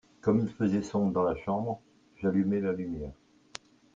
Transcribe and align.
comme 0.19 0.39
il 0.39 0.49
faisait 0.49 0.81
sombre 0.81 1.11
dans 1.11 1.21
la 1.21 1.35
chambre, 1.35 1.79
j'allumai 2.15 2.59
la 2.59 2.73
lumière. 2.73 3.13